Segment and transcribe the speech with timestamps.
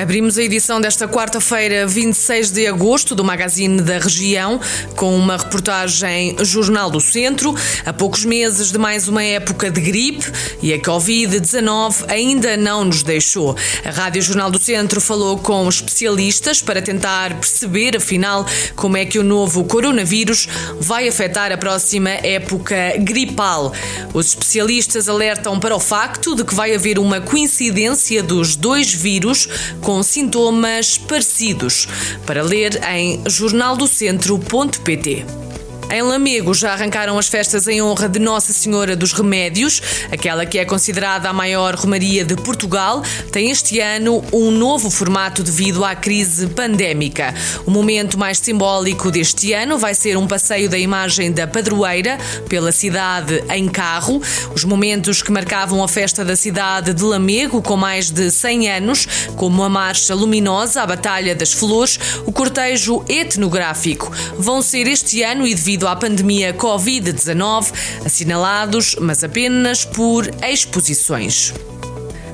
[0.00, 4.60] Abrimos a edição desta quarta-feira, 26 de agosto, do Magazine da Região,
[4.94, 7.52] com uma reportagem Jornal do Centro.
[7.84, 10.24] A poucos meses de mais uma época de gripe
[10.62, 13.56] e a Covid-19 ainda não nos deixou.
[13.84, 18.46] A Rádio Jornal do Centro falou com especialistas para tentar perceber, afinal,
[18.76, 20.46] como é que o novo coronavírus
[20.78, 23.72] vai afetar a próxima época gripal.
[24.14, 29.48] Os especialistas alertam para o facto de que vai haver uma coincidência dos dois vírus
[29.88, 31.88] com sintomas parecidos.
[32.26, 35.47] Para ler em jornaldocentro.pt.
[35.90, 39.80] Em Lamego já arrancaram as festas em honra de Nossa Senhora dos Remédios,
[40.12, 43.02] aquela que é considerada a maior romaria de Portugal,
[43.32, 47.34] tem este ano um novo formato devido à crise pandémica.
[47.64, 52.18] O momento mais simbólico deste ano vai ser um passeio da imagem da padroeira
[52.50, 54.20] pela cidade em carro.
[54.54, 59.08] Os momentos que marcavam a festa da cidade de Lamego, com mais de 100 anos,
[59.36, 65.46] como a Marcha Luminosa, a Batalha das Flores, o cortejo etnográfico, vão ser este ano
[65.46, 67.72] e devido devido à pandemia Covid-19,
[68.04, 71.54] assinalados, mas apenas por exposições.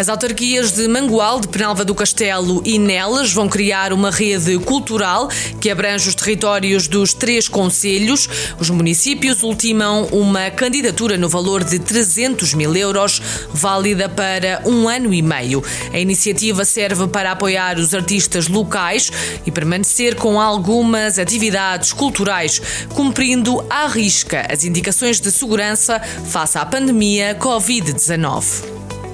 [0.00, 5.28] As autarquias de Mangual, de Penalva do Castelo e Nelas vão criar uma rede cultural
[5.60, 8.26] que abrange os territórios dos três conselhos.
[8.58, 13.20] Os municípios ultimam uma candidatura no valor de 300 mil euros,
[13.52, 15.62] válida para um ano e meio.
[15.92, 19.12] A iniciativa serve para apoiar os artistas locais
[19.44, 22.62] e permanecer com algumas atividades culturais,
[22.94, 28.69] cumprindo à risca as indicações de segurança face à pandemia Covid-19.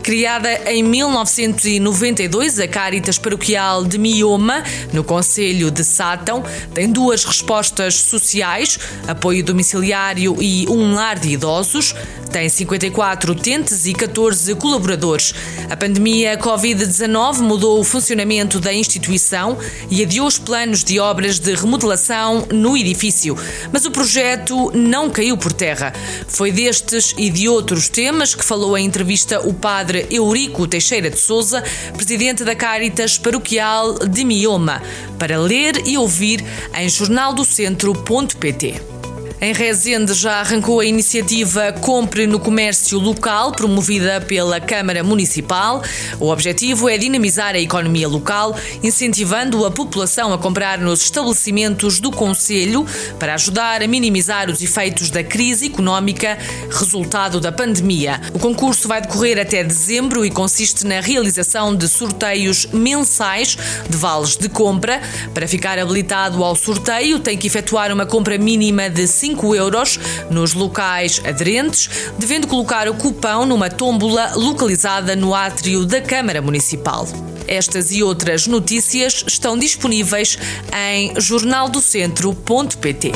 [0.07, 4.63] Criada em 1992, a Caritas Paroquial de Mioma,
[4.93, 8.79] no Conselho de Sátão, tem duas respostas sociais:
[9.09, 11.93] apoio domiciliário e um lar de idosos.
[12.31, 15.35] Tem 54 utentes e 14 colaboradores.
[15.71, 19.57] A pandemia Covid-19 mudou o funcionamento da instituição
[19.91, 23.39] e adiou os planos de obras de remodelação no edifício.
[23.73, 25.95] Mas o projeto não caiu por terra.
[26.29, 31.19] Foi destes e de outros temas que falou em entrevista o padre Eurico Teixeira de
[31.19, 31.63] Souza,
[31.97, 34.83] presidente da Caritas Paroquial de Mioma,
[35.19, 38.96] para ler e ouvir em jornaldocentro.pt.
[39.39, 45.83] Em Rezende já arrancou a iniciativa Compre no Comércio Local, promovida pela Câmara Municipal.
[46.19, 52.11] O objetivo é dinamizar a economia local, incentivando a população a comprar nos estabelecimentos do
[52.11, 52.87] Conselho
[53.19, 56.39] para ajudar a minimizar os efeitos da crise económica
[56.71, 58.19] resultado da pandemia.
[58.33, 63.55] O concurso vai decorrer até dezembro e consiste na realização de sorteios mensais
[63.87, 64.99] de vales de compra.
[65.35, 69.99] Para ficar habilitado ao sorteio, tem que efetuar uma compra mínima de 5 euros
[70.31, 77.09] nos locais aderentes, devendo colocar o cupão numa tómbola localizada no átrio da Câmara Municipal.
[77.49, 80.39] Estas e outras notícias estão disponíveis
[80.73, 83.13] em jornaldocentro.pt.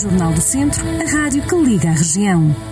[0.00, 2.71] Jornal do Centro, a rádio que liga a região.